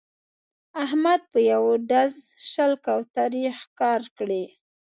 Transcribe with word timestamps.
احمد 0.83 1.21
په 1.31 1.39
یوه 1.51 1.73
ډز 1.89 2.13
شل 2.51 2.71
کوترې 2.85 3.45
ښکار 3.59 4.01
کړې 4.17 4.43